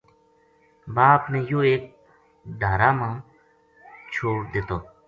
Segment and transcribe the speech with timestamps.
[0.95, 1.83] باپ نے یوہ ایک
[2.59, 3.13] ڈھارہ ما ما
[4.13, 4.77] چھوڈ دتو